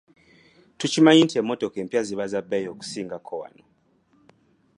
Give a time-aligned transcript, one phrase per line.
[0.79, 2.01] Tukimanyi nti emmotoka empya
[2.31, 3.63] za bbeeyi okusingako wano.